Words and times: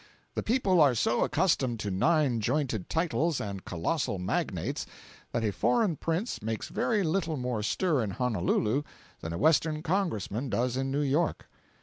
The 0.33 0.41
people 0.41 0.81
are 0.81 0.95
so 0.95 1.23
accustomed 1.23 1.79
to 1.81 1.91
nine 1.91 2.39
jointed 2.39 2.89
titles 2.89 3.39
and 3.39 3.63
colossal 3.63 4.17
magnates 4.17 4.87
that 5.31 5.43
a 5.43 5.51
foreign 5.51 5.95
prince 5.95 6.41
makes 6.41 6.69
very 6.69 7.03
little 7.03 7.37
more 7.37 7.61
stir 7.61 8.01
in 8.03 8.09
Honolulu 8.09 8.81
than 9.19 9.31
a 9.31 9.37
Western 9.37 9.83
Congressman 9.83 10.49
does 10.49 10.75
in 10.75 10.89
New 10.89 11.03
York. 11.03 11.47